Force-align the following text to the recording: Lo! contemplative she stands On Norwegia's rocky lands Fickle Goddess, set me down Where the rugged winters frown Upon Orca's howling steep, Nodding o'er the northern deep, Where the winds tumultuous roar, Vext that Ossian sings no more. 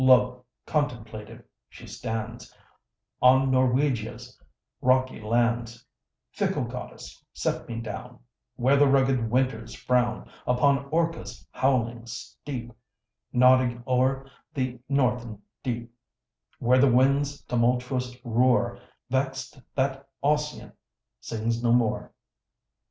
Lo! 0.03 0.43
contemplative 0.65 1.43
she 1.69 1.85
stands 1.85 2.51
On 3.21 3.51
Norwegia's 3.51 4.35
rocky 4.81 5.21
lands 5.21 5.85
Fickle 6.31 6.63
Goddess, 6.63 7.23
set 7.33 7.67
me 7.69 7.75
down 7.81 8.17
Where 8.55 8.77
the 8.77 8.87
rugged 8.87 9.29
winters 9.29 9.75
frown 9.75 10.27
Upon 10.47 10.85
Orca's 10.85 11.45
howling 11.51 12.07
steep, 12.07 12.73
Nodding 13.31 13.83
o'er 13.85 14.25
the 14.55 14.79
northern 14.89 15.39
deep, 15.61 15.93
Where 16.57 16.79
the 16.79 16.91
winds 16.91 17.43
tumultuous 17.43 18.17
roar, 18.25 18.79
Vext 19.11 19.61
that 19.75 20.09
Ossian 20.23 20.71
sings 21.19 21.61
no 21.61 21.71
more. 21.71 22.11